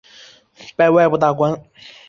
[0.75, 1.61] 拜外部大官。